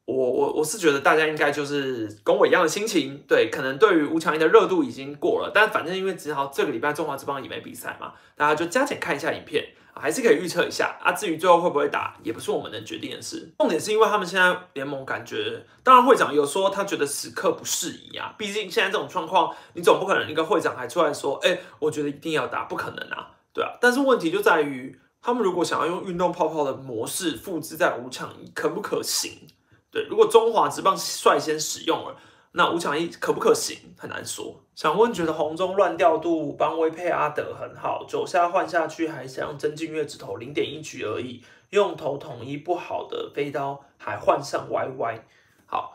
[0.05, 3.49] 我我我是觉得大家应该就是跟我一样的心情，对。
[3.49, 9.65] 可能对于吴强一的热度已经过了，但反正因为只好这个礼拜中华之邦也没比赛嘛，大家就加减看一下影片。
[9.99, 13.51] 还是可以预测一下啊，至于最后会不会打，也不是我们能决定的事。
[13.57, 23.71] 重点是因为他们现在联盟感觉，当然会长有说他觉得此刻不适宜啊，毕竟现在这种状况，你总不可能一个会长还出来说，哎，我觉得一定要打，不可能啊，对啊。
[23.81, 29.47] 但是问题就在于，他们如果想要用运动泡泡的模式复制在五场，可不可行？
[29.91, 32.15] 对，如果中华职棒率先使用了。
[32.57, 33.77] 那五强一可不可行？
[33.99, 34.63] 很难说。
[34.73, 45.19] 想问，觉得红中乱调度，邦威配阿德很好，九下换下去，还想曾静月只投零点一局而已，用头统一不好的飞刀还换上 YY。
[45.67, 45.93] 好，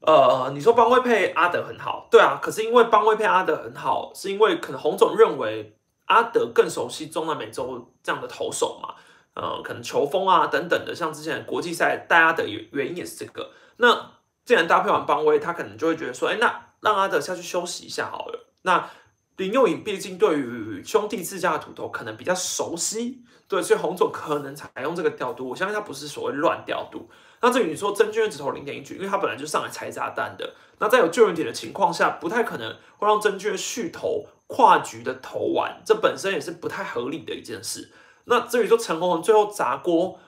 [0.00, 8.94] 呃，你说邦威配阿德很好，对啊，可是因为邦威配阿德很好，是因为可能洪总认为阿德更熟悉中南美洲这样的投手嘛，
[9.32, 13.50] 呃，可能球风啊等等的，像之前国际赛带阿德原原因也是这个。
[13.78, 14.10] 那
[14.46, 18.48] 既然搭配完邦威，他可能就会觉得说，哎，那让阿德下去休息一下好了。
[18.62, 18.88] 那
[19.36, 25.48] 林佑颖毕竟对于兄弟自家的土头可能比较熟悉，对，所以洪总可能采用这个调度。
[25.50, 27.10] 我相信他不是所谓乱调度。
[27.42, 30.54] 那至于你说真俊只投零点一局，因为他本来就上来拆炸弹的。
[30.78, 37.90] 那在有救援点的情况下，不太可能会让曾俊续投跨局的投完，这本身也是不太合理的一件事。
[38.26, 40.18] 那至于说陈宏文最后砸锅，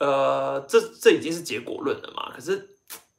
[0.00, 2.32] 呃，这这已经是结果论了嘛？
[2.34, 2.69] 可是。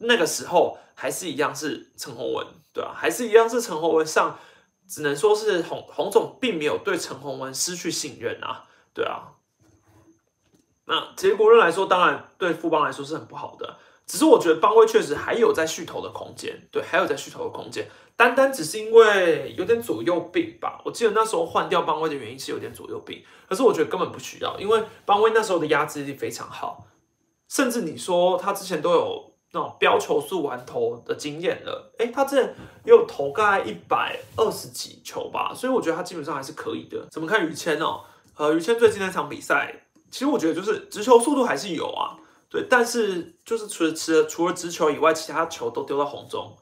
[0.01, 4.37] 那个时候还是一样是陈宏文，对啊，还是一样是陈宏文上，
[4.87, 9.33] 只能说是洪洪总并没有对陈宏文失去信任啊，对啊。
[10.85, 13.77] 那结果论来说，当然对富邦来说是很不好的。
[14.07, 17.87] 只是我觉得邦威确实还有在续投的空间，对，还有在续投的空间。
[18.17, 20.81] 单单只是因为有点左右病吧。
[20.83, 26.85] 我记得那时候换掉邦威的原因是有点左右病，可是我觉得根本不需要，因为邦威那时候的压制力非常好，
[27.47, 32.53] 甚至你说他之前都有那种标球速完投的经验了，诶，他这
[32.85, 37.05] 又投大概一百二十几球吧，所以我觉得他基本上还是可以的。
[37.11, 38.01] 怎么看于谦哦？
[38.37, 42.17] 呃，于谦最近那场比赛，其实我觉得就是直球速度还是有啊。
[42.49, 46.57] 对，但是就是除了除了除了直球以外，其他球都丢到红中，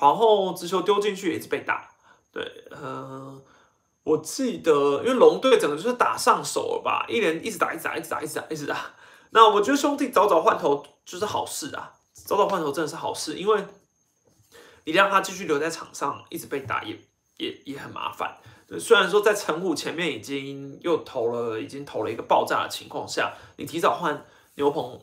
[0.00, 1.88] 然后直球丢进去也是被打。
[2.32, 3.38] 对，呃，
[4.04, 8.76] 我记得因为龙队整个就是打上手了吧，一连一直打，一直打，一直打，一直打，一直打。
[9.30, 11.92] 那我觉得兄弟早早换头就是好事啊，
[12.24, 13.64] 早早换头真的是好事，因为
[14.84, 16.98] 你让他继续留在场上一直被打也
[17.36, 18.36] 也也很麻烦。
[18.80, 25.00] 虽然说在陈虎前面已经又投了，已经投了一个爆炸的情况下，你提早换牛棚。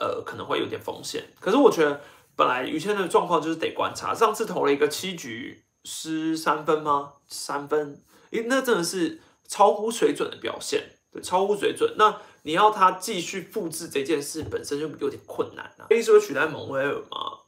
[0.00, 2.00] 呃，可能会有点风险，可是我觉得
[2.36, 4.14] 本来于谦的状况就是得观察。
[4.14, 7.14] 上次投了一个七局失三分吗？
[7.26, 11.96] 三分，诶，那真的是超乎水准的表现，对，超乎水准。
[11.98, 15.86] 那你要他继续复制这件事，本身就有点困难了。
[15.88, 17.40] 可以说取代蒙威尔吗？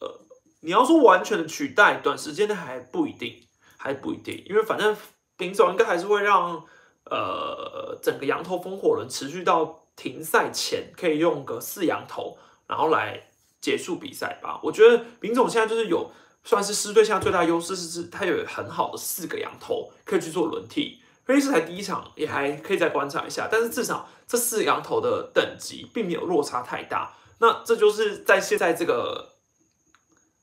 [0.00, 0.20] 呃，
[0.60, 4.96] 你要说完全的取代，短时间内还不一定，还不一定，因为反正
[5.36, 6.64] 平手应该还是会让
[7.04, 9.80] 呃整个羊头风火轮持续到。
[9.94, 13.28] 停赛前可以用个四羊头，然后来
[13.60, 14.58] 结束比赛吧。
[14.62, 16.10] 我觉得林总现在就是有
[16.42, 21.01] 算是狮队现在最大优势是是，他有很好的四个羊头可以去做轮替。
[21.32, 27.16] 菲利斯才第一场也还可以再观察一下，但是至少这四羊头的等级并没有落差太大。
[27.38, 29.30] 那这就是在现在这个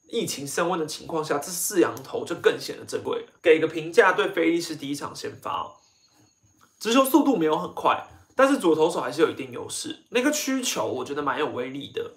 [0.07, 3.27] 疫情升温的情况下，这四羊头就更显得珍贵。
[3.39, 5.71] 给个评价，对菲利斯第一场先发，
[6.79, 8.07] 直球速度没有很快。
[8.35, 12.09] 但是左投手还是有一定优势，那个曲球我觉得蛮有威力的，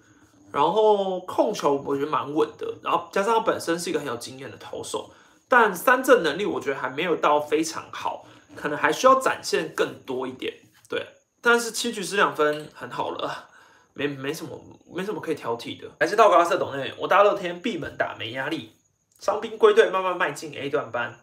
[0.50, 5.10] 然后控球我觉得蛮稳的，然后加上他本身是一个很有经验的投手，
[5.48, 10.52] 但三振能力我觉得还没有到非常好，可能还需要展现更多一点。
[10.88, 11.06] 对，
[11.40, 13.48] 但是七局十两分很好了，
[13.94, 14.60] 没没什么
[14.94, 15.88] 没什么可以挑剔的。
[16.00, 18.72] 还是道格拉斯董内，我大乐天闭门打没压力，
[19.20, 21.18] 伤兵归队，慢慢迈进 A 段班。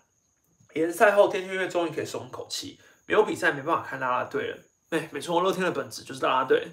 [0.73, 4.57] 联赛后天天月终于可以松一口气，没有比赛没办法看啦啦队了。
[4.91, 6.67] 哎，没错，乐天的本质就是啦啦队。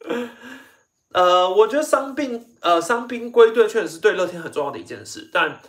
[1.12, 5.60] 呃，我觉得伤病，呃，伤兵归队确实是对乐天很重要的一件事，但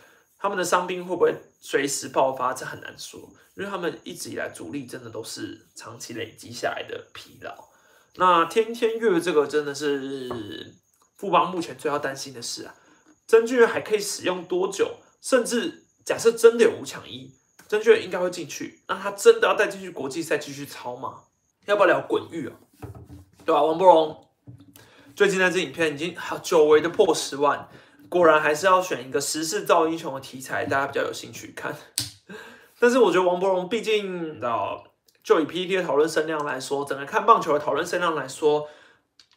[0.42, 3.20] 他们的伤兵会不会随时爆发，这很难说，
[3.56, 7.54] 因为他们一直以来主力真的都是长期累积下来的疲劳。
[8.16, 10.74] 那天天月这个真的是
[11.16, 12.74] 富邦目前最要担心的事啊，
[13.28, 14.98] 曾俊还可以使用多久？
[15.22, 17.32] 甚至假设真的有五强一，
[17.68, 21.26] 曾俊应该会进去，那他真的要带进去国际赛继续操吗？
[21.68, 22.56] 要不要聊滚玉啊？
[23.46, 23.62] 对吧？
[23.62, 24.28] 王博荣
[25.16, 27.70] 最近那支影片已经久违的破十万，
[28.12, 31.74] 果然还是要选一个时势造英雄的题材，大家比较有兴趣看。
[32.78, 34.84] 但是我觉得王伯荣毕竟，知道
[35.24, 38.68] 就以 PPT 的讨论声量来说，整个看棒球的讨论声量来说，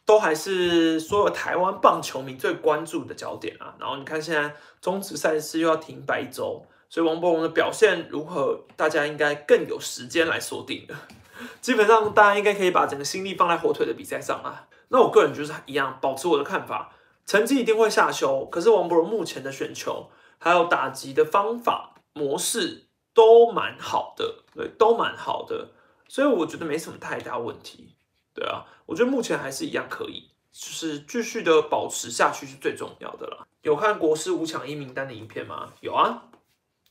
[0.05, 3.73] 都还是所有台湾棒球迷最关注的焦点啊。
[3.79, 10.93] 然后你看现在中职赛事又要停摆一周，所以王伯荣的表现如何，大家应该更有时间来锁定的。
[11.61, 14.67] 基本上大家应该可以把整个心力放在火腿的比赛上啊。
[14.89, 16.91] 那我个人就是一样，保持我的看法，
[17.25, 18.45] 成绩一定会下修。
[18.45, 25.69] 可是王博荣目前的选球还有打击的方法模式都蛮好的，对，都蛮好的，
[26.07, 27.95] 所以我觉得没什么太大问题。
[28.33, 33.47] 对啊，我觉得目前还是一样可以，就是继续的保持下去是最重要的啦。
[33.61, 35.71] 有看国师五抢一名单的影片吗？
[35.81, 36.23] 有啊，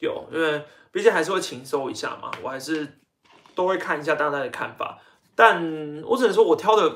[0.00, 3.00] 有，因为毕竟还是会勤搜一下嘛，我还是。
[3.56, 4.98] 都会看一下大家的看法，
[5.36, 6.92] 但我只能说，我挑的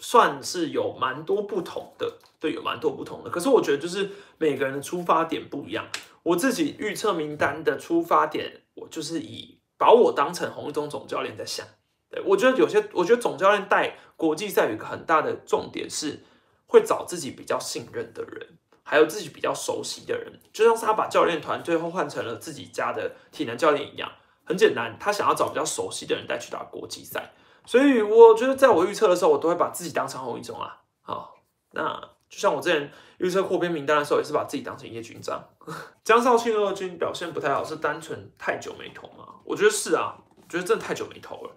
[0.00, 3.30] 算是有蛮多不同的，对，有蛮多不同的。
[3.30, 5.86] 可是我觉得就是每个人的出发点不一样。
[6.22, 11.66] 我自己预测名单的出发点，我就是以把我当成红一中总教练在想。
[12.10, 16.22] 对我觉得有些，我觉得总教练带国际赛有一个很大的重点是
[16.66, 24.12] 会找自己比较信任的人，还有自己比较熟悉的人，就像是他把教练团最后换成了自己家的体能教练一样。
[24.44, 27.32] 很简单，他想要找比较熟悉的人带去打国际赛，
[27.64, 30.82] 所以我觉得在我预测的时候，我都会把自己当成红一中啊。
[31.00, 31.36] 好，
[31.70, 35.40] 那就像我之前预测扩编名单的时候，也是把自己当成叶军章。
[36.02, 39.28] 江少庆二军表现不太好，是单纯太久没投吗？
[39.44, 40.16] 我觉得是啊，
[40.48, 41.50] 觉得真的太久没投了。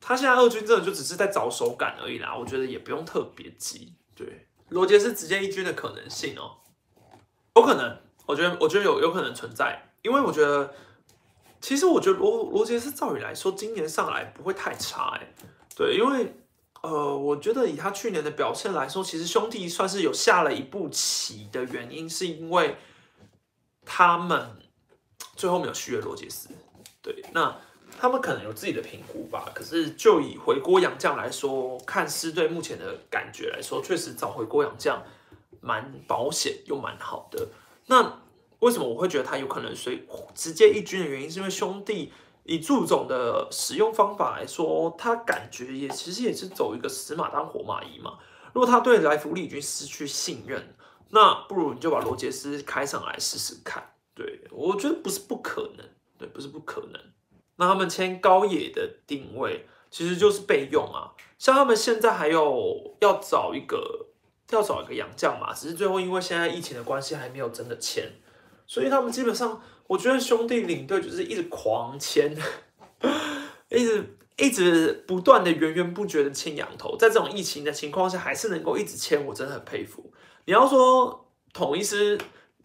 [0.00, 3.92] 他现在二军真的就只是在找手感而已啦，我觉得也不用特别急。
[4.16, 6.56] 对，罗杰是直接一军的可能性哦。
[7.54, 10.72] 有可能，我觉得我觉得有有可能存在，因为我觉得
[11.60, 15.34] 其实我觉得罗罗杰斯照理来说今年上来不会太差哎，
[15.76, 16.34] 对，因为
[16.82, 22.76] 呃，我觉得以他去年的表现来说，其实兄弟算是有下了一步棋的原因，是因为
[23.84, 24.58] 他们
[25.34, 26.50] 最后没有续约罗杰斯，
[27.02, 27.56] 对，那。
[28.00, 35.04] 他们可能有自己的评估吧，可是就以回锅洋将来说，看狮队目前的感觉来说，确实找回锅洋将
[35.60, 37.46] 蛮保险又蛮好的。
[37.88, 38.22] 那
[38.60, 42.10] 为什么我会觉得他有可能随直接一军的原因，是因为兄弟
[42.44, 48.18] 以祝总的使用方法来说，他感觉也其实也是走一个死马当活马医嘛。
[48.52, 50.74] 如果他对来福利军失去信任，
[51.10, 53.94] 那不如你就把罗杰斯开上来试试看。
[54.14, 55.86] 对我觉得不是不可能，
[56.18, 57.00] 对，不是不可能。
[57.56, 64.08] 那他们签高野的定位其实就是备用啊，像他们现在还有要找一个
[64.50, 68.10] 要找一个洋将嘛，只是最后因为现在疫情的关系还没有真的签，
[68.66, 69.62] 所以他们基本上
[69.92, 72.34] 我觉得兄弟领队就是一直狂签，
[73.68, 80.10] 一直一直不断的源源不绝的签羊头，在这种疫情的情况下还是能够一直签，我真的很佩服。
[80.46, 82.18] 你要说统一师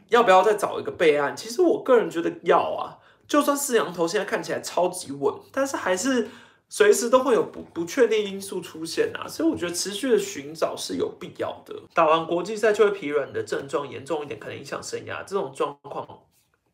[0.08, 2.98] 要不要再找一个备案，其实我个人觉得要啊。
[3.28, 6.30] 就算四羊头现在看起来超级稳，但是还是
[6.70, 11.76] 随时都会有不不确定因素出现啊，所以我觉得持续的寻找是有必要的。
[11.94, 16.08] 打完国际赛就会疲软的症状严重一点，可能影响生涯，这种状况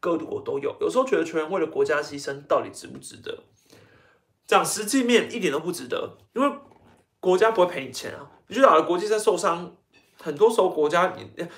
[0.03, 0.75] 各国都有。
[0.81, 3.39] 有时候觉得球员为了国家牺牲，到底值不值得？
[4.45, 6.57] 讲实际面一点都不值得，因为
[7.21, 8.29] 国家不会赔你钱啊。
[8.47, 9.77] 你去打了国际赛受伤。
[10.21, 11.13] 很多时候，国家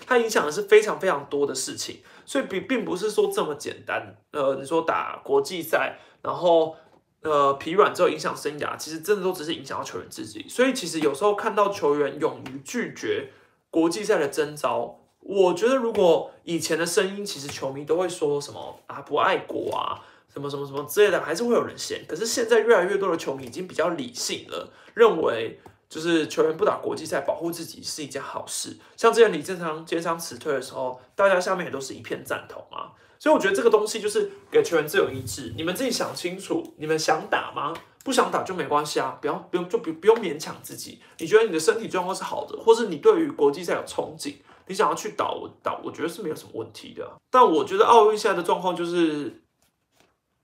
[0.08, 4.16] 它影响的是非常非常多的事情，所以并并不是说这么简单。
[4.32, 6.76] 呃，你说打国际赛，然后
[7.22, 10.48] 呃疲软之后影响生涯，其实真的都只是影响到球员自己。
[10.48, 13.32] 所以其实有时候看到球员勇于拒绝
[13.70, 20.00] 国际赛的征召，我觉得如果以前的声音，其实球迷都会说什么啊不爱国啊，
[20.32, 22.06] 什么什么什么之类的，还是会有人嫌。
[22.08, 25.60] 可是现在越来越多的球迷已经比较理性了，认为。
[25.88, 28.76] 就是球员不打国际赛，保护自己是一件好事。
[28.98, 32.92] 像之前李正昌肩伤辞退的时候，大家下面也都是一片赞同啊。
[33.20, 37.72] 所以我觉得这个东西就是给球员自由意志，你们自己想清楚，你们想打吗？
[38.04, 41.00] 不想打就没关系啊，不要不用就不不用勉强自己。
[41.20, 44.34] 你觉得你的身体状况是好的，或是你对于国际赛有憧憬，
[44.68, 47.08] 你想要去打我打，我觉得是没有什么问题的。
[47.30, 49.44] 但我觉得奥运现在的状况就是，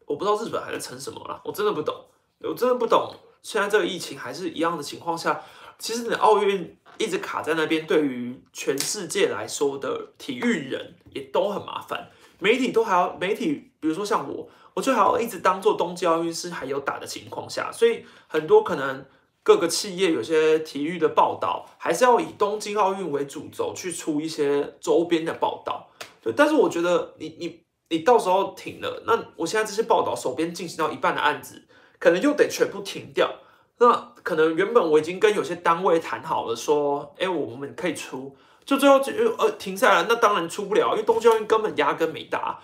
[0.05, 1.95] 我不知道日本还在撑什么啦，我真的不懂，
[2.41, 3.13] 我真的不懂。
[3.41, 5.43] 现在这个疫情还是一样的情况下，
[5.79, 19.03] 其实你奥运一直卡在那边，对于全世界来说的体育人也都很麻烦，媒体都还要媒体，比如说像我，我就还要一直当做冬季奥运是还有打的情况下，所以很多可能
[19.43, 25.89] 各个企业有些体育的报道，还是要以东京奥运为主轴去出一些周边的报道。
[26.21, 31.67] 对，但是我觉得你你你到时候停了，那我现在这些报道手边进行到一半的案子。
[31.99, 33.31] 可能又得全部停掉。
[33.77, 38.35] 那可能原本我已经跟有些单位谈好了，说，哎，我们可以出，
[38.65, 40.07] 就最后就呃停下来。
[40.09, 42.59] 那当然出不了，因为东京奥运根本压根没打，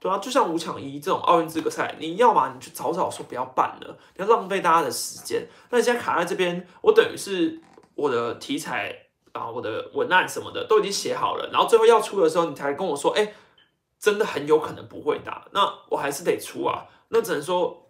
[0.00, 0.18] 对啊。
[0.18, 5.46] 就像五强一这种奥运资格赛，你要嘛你就早早说不要办了，要浪费大家的时间。
[5.68, 7.60] 那你现在卡在这边，我等于是
[7.94, 8.92] 我的题材
[9.32, 13.32] 啊，我的文案什么的都已经写好了，然后最后要出的时候，你才跟我说，哎，
[14.00, 16.86] 真的很有可能不会打，那我还是得出啊。
[17.10, 17.86] 那只能说。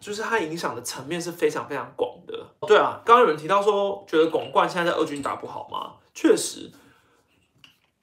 [0.00, 2.34] 就是它影响的层面是非常非常广的。
[2.66, 5.96] 对啊，刚刚有人提到说，觉得广冠现在在二军打不好吗？
[6.14, 6.70] 确实，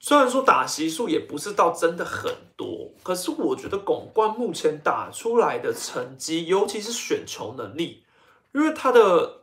[0.00, 8.04] 虽然说打席数也不是到真的很多，可是我觉得广冠目前打出来的成绩，尤其是选球能力，
[8.52, 9.42] 因为他的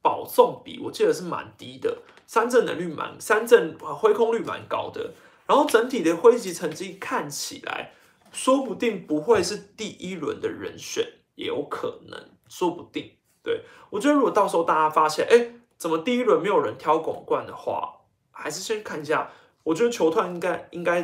[0.00, 5.12] 保送比我记得是蛮低的，三振能力蛮三振挥空率蛮高的，
[5.46, 7.92] 然后整体的挥击成绩看起来，
[8.30, 11.06] 说不定不会是第一轮的人选。
[11.34, 13.10] 也有可能，说不定。
[13.42, 19.32] 对我觉得，如果到时候大家发现，哎，怎么第一轮没有人挑广冠的话，还是先看一下。
[19.62, 21.02] 我觉得球团应该应该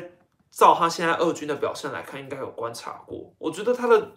[0.51, 3.33] 照他现在二军的表现来看，应该有观察过。
[3.39, 4.13] 我觉得他的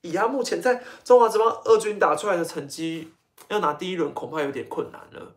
[0.00, 3.12] 以他目前在中华职棒二军打出来的成绩，
[3.48, 5.36] 要拿第一轮恐怕有点困难了。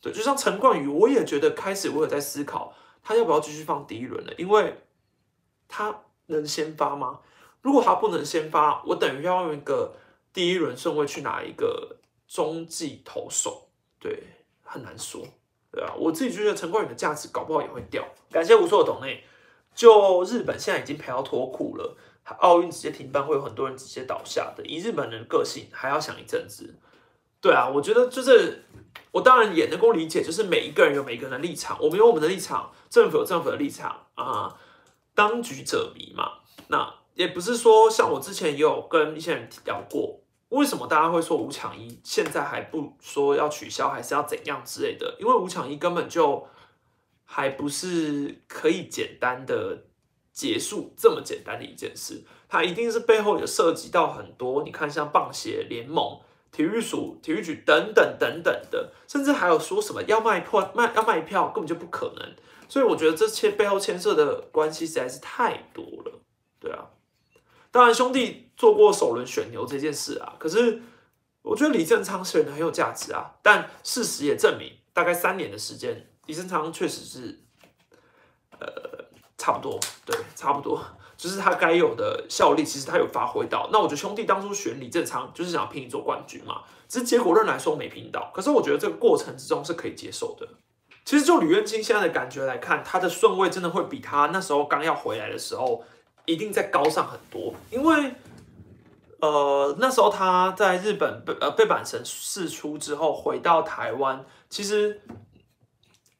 [0.00, 2.72] 对，就像陈冠宇，我也觉得开始我有在思考，
[3.02, 4.82] 他要不要继续放第一轮了，因为
[5.66, 7.20] 他能先发吗？
[7.60, 9.92] 如果他不能先发，我等于要用一个
[10.32, 11.96] 第一轮顺位去拿一个
[12.28, 13.68] 中继投手，
[13.98, 14.22] 对，
[14.62, 15.26] 很难说，
[15.70, 18.06] 对啊，我自己觉得陈冠宇的价值搞不好也会掉。
[18.30, 19.24] 感谢无数的董内，
[19.74, 21.96] 就日本现在已经赔到脱裤了，
[22.40, 24.64] 奥运直接停办，会有很多人直接倒下的。
[24.64, 26.74] 以日本人的个性，还要想一阵子。
[27.40, 28.64] 对啊，我觉得就是。
[29.10, 34.54] 我当然也能够理解，就是每一个人有每一个人的立场，我们有我们的立场，政府有政府的立场啊，
[35.14, 36.40] 当局者迷嘛。
[36.68, 40.20] 那也不是说像我之前也有跟一些人聊过，
[40.50, 45.16] 为什么大家会说五抢一现在还不说要取消，还是要怎样之类的？
[45.20, 46.46] 因为五抢一根本就
[47.24, 49.84] 还不是可以简单的
[50.32, 54.62] 结束这么简单的一件事，它一定是背后有涉及到很多。
[54.62, 56.20] 你看，像棒协联盟。
[56.50, 62.34] 体育署、体育局等等等等的，甚至还有说什么要卖票、卖要卖票，根本就不可能。
[62.70, 66.20] 所以我觉得这些背后牵涉的关系实在是太多了，
[66.58, 66.88] 对啊。
[67.70, 70.80] 当然，兄弟做过首轮选牛这件事啊，可是
[71.42, 73.34] 我觉得李正昌选的很有价值啊。
[73.42, 77.40] 但事实也证明，大概三年的时间，李正昌确实是，
[78.58, 79.04] 呃，
[79.36, 80.82] 差不多，对，差不多。
[81.18, 83.68] 就是他该有的效力，其实他有发挥到。
[83.72, 86.62] 那我觉得兄弟当初选李正昌，就是想拼一座冠军嘛。
[86.88, 90.46] 只是结果论来说没拼到，可是我觉得这个过程之中是可以接受的。
[91.04, 95.82] 其实就吕彦青现在的感觉来看，他的顺位真的会比他那时候刚要回来的时候
[96.32, 97.52] 一定在高上很多。
[97.70, 98.14] 因为
[99.20, 105.00] 呃那时候他在日本被呃被板神释出之后回到台湾，其实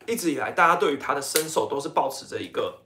[0.06, 2.82] 一直以来大家对于他的身手都是保持着一个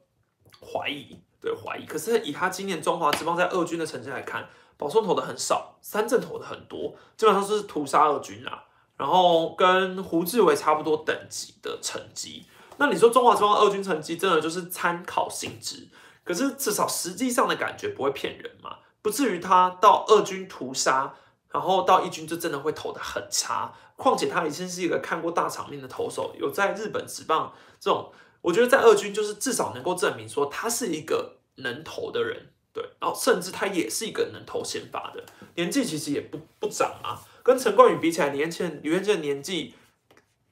[0.60, 1.18] 怀疑。
[1.40, 8.62] 对怀疑，可是以他今年中华之邦在二军的成绩来看，保送投的很少，三振投的很多，基本上是屠杀二军啊。
[8.96, 12.46] 然后跟胡志伟差不多等级的成绩，
[12.76, 15.88] 那你说中华之邦二军成绩真的就是参考性质，
[16.24, 21.14] 可是至少实际上的感觉不会骗人嘛，不至于他到二军屠杀，
[21.50, 23.72] 然后到一军就真的会投的很差。
[23.96, 28.12] 况且他已经是一个看过大场面的投手，有在日本职棒这种。
[28.40, 39.76] 我觉得在二军就是至少能够证明说他是一个能投的人，对，然后甚至他也是一个能投先发的，年纪其实也不不长啊，跟陈冠宇比起来，年轻李元健年纪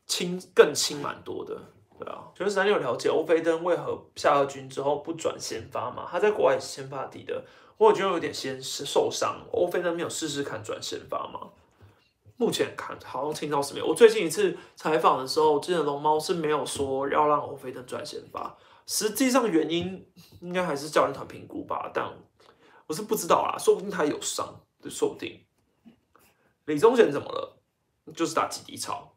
[0.06, 1.60] 轻更轻蛮多的，
[2.00, 2.24] 对啊。
[2.34, 6.08] 全是三六了解欧菲登为何下二军之后不转先发嘛？
[6.10, 7.44] 他在国外是先发底的，
[7.76, 11.50] 我觉得有点先受伤，欧菲登没有试试看转先发吗？
[12.36, 13.86] 目前看好像听到是没有。
[13.86, 18.56] 我最近一次采访的时候，记得龙猫是没有说要让欧菲登转先发。
[18.86, 20.04] 实际上原因
[20.40, 22.10] 应该还是教练团评估吧，但
[22.86, 25.44] 我是不知道啦，说不定他有伤，说不定。
[26.64, 27.56] 李宗贤怎么了？
[28.14, 29.09] 就是打几滴草，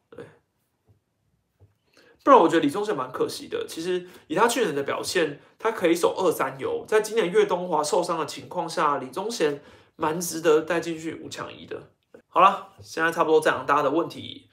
[2.24, 3.64] 不然我觉得李宗贤蛮可惜的。
[3.68, 9.62] 其实以他去年的表现，他可以守二三游，在今年岳东华受伤的情况下，李宗贤
[9.94, 11.90] 蛮值得带进去五强一的。
[12.26, 14.48] 好了，现在差不多这样，大家的问题，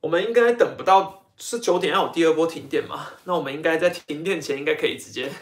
[0.00, 3.06] 我们应该等不到是九点要有第二波停电嘛？
[3.24, 5.32] 那我们应该在停电前应该可以直接。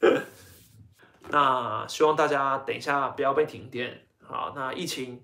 [1.30, 4.06] 那希望大家等一下不要被停电。
[4.24, 5.20] 好，那疫情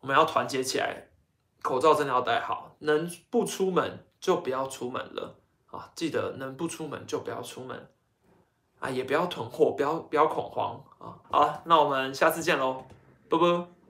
[0.00, 1.08] 我们要团结起来，
[1.62, 5.34] 口罩真的要戴好，能不出门就不要出门了
[5.66, 5.90] 啊！
[5.96, 7.90] 记得能不出门就不要出门
[8.78, 11.18] 啊，也不要囤货，不要不要恐慌啊！
[11.28, 12.84] 好，那我们下次见喽，
[13.28, 13.81] 拜拜。